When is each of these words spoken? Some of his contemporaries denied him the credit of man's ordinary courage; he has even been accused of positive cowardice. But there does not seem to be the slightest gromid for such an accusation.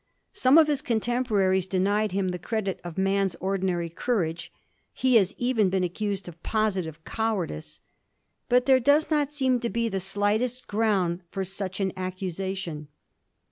Some 0.33 0.57
of 0.57 0.67
his 0.67 0.81
contemporaries 0.81 1.67
denied 1.67 2.11
him 2.11 2.29
the 2.29 2.39
credit 2.39 2.79
of 2.83 2.97
man's 2.97 3.35
ordinary 3.35 3.87
courage; 3.87 4.51
he 4.93 5.13
has 5.17 5.35
even 5.37 5.69
been 5.69 5.83
accused 5.83 6.27
of 6.27 6.41
positive 6.41 7.03
cowardice. 7.05 7.81
But 8.49 8.65
there 8.65 8.79
does 8.79 9.11
not 9.11 9.31
seem 9.31 9.59
to 9.59 9.69
be 9.69 9.89
the 9.89 9.99
slightest 9.99 10.65
gromid 10.67 11.21
for 11.29 11.43
such 11.43 11.79
an 11.79 11.93
accusation. 11.95 12.87